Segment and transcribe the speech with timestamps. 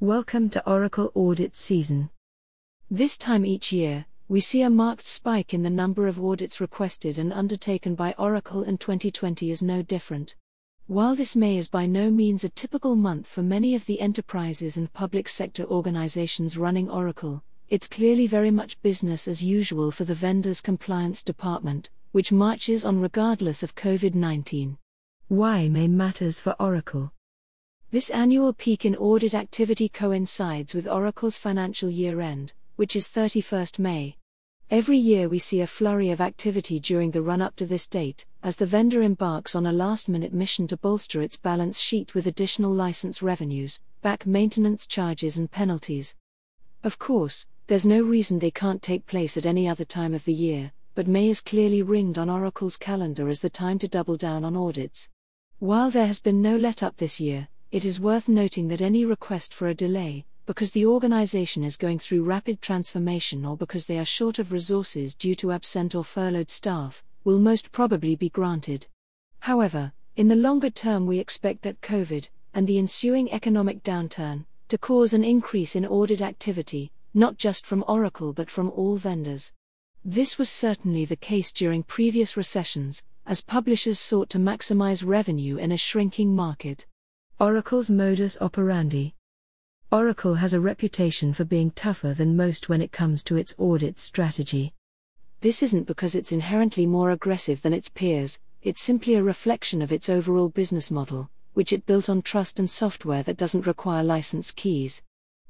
[0.00, 2.10] Welcome to Oracle audit season.
[2.90, 7.16] This time each year, we see a marked spike in the number of audits requested
[7.16, 10.36] and undertaken by Oracle, and 2020 is no different.
[10.86, 14.76] While this May is by no means a typical month for many of the enterprises
[14.76, 20.14] and public sector organizations running Oracle, it's clearly very much business as usual for the
[20.14, 24.76] vendor's compliance department, which marches on regardless of COVID 19.
[25.28, 27.14] Why May matters for Oracle?
[27.92, 33.78] This annual peak in audit activity coincides with Oracle's financial year end, which is 31st
[33.78, 34.16] May.
[34.68, 38.26] Every year we see a flurry of activity during the run up to this date,
[38.42, 42.26] as the vendor embarks on a last minute mission to bolster its balance sheet with
[42.26, 46.16] additional license revenues, back maintenance charges, and penalties.
[46.82, 50.34] Of course, there's no reason they can't take place at any other time of the
[50.34, 54.44] year, but May is clearly ringed on Oracle's calendar as the time to double down
[54.44, 55.08] on audits.
[55.60, 59.04] While there has been no let up this year, it is worth noting that any
[59.04, 63.98] request for a delay, because the organization is going through rapid transformation or because they
[63.98, 68.86] are short of resources due to absent or furloughed staff, will most probably be granted.
[69.40, 74.78] However, in the longer term, we expect that COVID, and the ensuing economic downturn, to
[74.78, 79.52] cause an increase in audit activity, not just from Oracle but from all vendors.
[80.02, 85.72] This was certainly the case during previous recessions, as publishers sought to maximize revenue in
[85.72, 86.86] a shrinking market.
[87.38, 89.12] Oracle's modus operandi.
[89.92, 93.98] Oracle has a reputation for being tougher than most when it comes to its audit
[93.98, 94.72] strategy.
[95.42, 99.92] This isn't because it's inherently more aggressive than its peers, it's simply a reflection of
[99.92, 104.50] its overall business model, which it built on trust and software that doesn't require license
[104.50, 105.02] keys.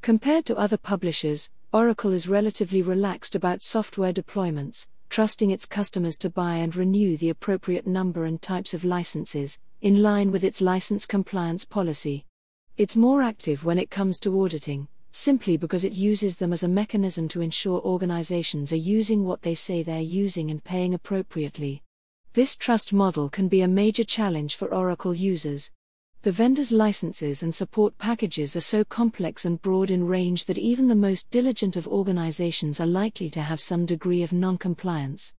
[0.00, 6.30] Compared to other publishers, Oracle is relatively relaxed about software deployments, trusting its customers to
[6.30, 11.04] buy and renew the appropriate number and types of licenses, in line with its license
[11.04, 12.24] compliance policy.
[12.78, 16.68] It's more active when it comes to auditing, simply because it uses them as a
[16.68, 21.82] mechanism to ensure organizations are using what they say they're using and paying appropriately.
[22.32, 25.70] This trust model can be a major challenge for Oracle users.
[26.22, 30.88] The vendor's licenses and support packages are so complex and broad in range that even
[30.88, 35.34] the most diligent of organizations are likely to have some degree of non compliance.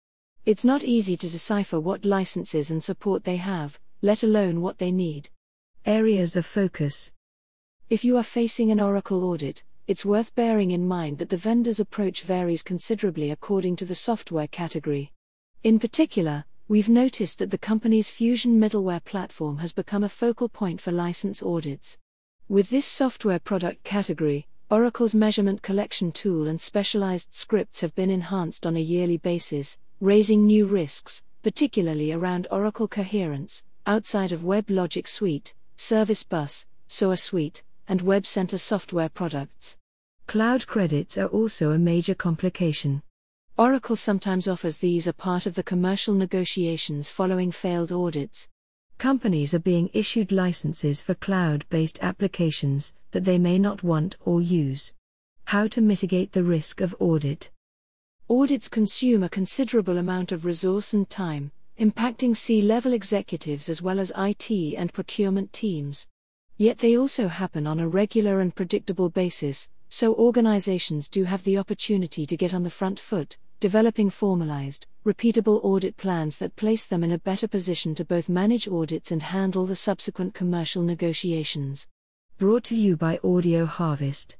[0.45, 4.91] It's not easy to decipher what licenses and support they have, let alone what they
[4.91, 5.27] need.
[5.83, 7.11] Areas of focus.
[7.89, 11.79] If you are facing an Oracle audit, it's worth bearing in mind that the vendor's
[11.79, 15.11] approach varies considerably according to the software category.
[15.63, 20.79] In particular, we've noticed that the company's Fusion middleware platform has become a focal point
[20.81, 21.97] for license audits.
[22.47, 28.67] With this software product category, Oracle's measurement collection tool and specialized scripts have been enhanced
[28.67, 35.53] on a yearly basis, raising new risks, particularly around Oracle coherence, outside of WebLogic Suite,
[35.77, 39.77] Service Bus, SOA Suite, and Web Center software products.
[40.27, 43.03] Cloud credits are also a major complication.
[43.57, 48.47] Oracle sometimes offers these as part of the commercial negotiations following failed audits.
[48.97, 54.41] Companies are being issued licenses for cloud based applications that they may not want or
[54.41, 54.93] use.
[55.45, 57.51] How to mitigate the risk of audit.
[58.27, 63.99] Audits consume a considerable amount of resource and time, impacting C level executives as well
[63.99, 66.07] as IT and procurement teams.
[66.57, 71.57] Yet they also happen on a regular and predictable basis, so organizations do have the
[71.57, 77.03] opportunity to get on the front foot, developing formalized, repeatable audit plans that place them
[77.03, 81.87] in a better position to both manage audits and handle the subsequent commercial negotiations.
[82.37, 84.33] Brought to you by Audio Harvest.